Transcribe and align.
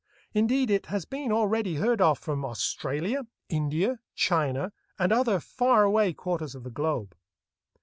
Indeed, 0.33 0.71
it 0.71 0.87
has 0.87 1.05
been 1.05 1.31
already 1.31 1.75
heard 1.75 2.01
of 2.01 2.17
from 2.17 2.43
Australia, 2.43 3.27
India, 3.49 3.99
China, 4.15 4.73
and 4.97 5.11
other 5.13 5.39
far 5.39 5.83
away 5.83 6.11
quarters 6.11 6.55
of 6.55 6.63
the 6.63 6.71
globe. 6.71 7.15